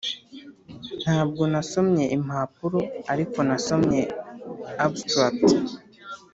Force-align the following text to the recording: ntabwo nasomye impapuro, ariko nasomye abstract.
ntabwo 1.01 1.41
nasomye 1.51 2.03
impapuro, 2.15 2.79
ariko 3.13 3.37
nasomye 3.47 3.99
abstract. 4.85 5.43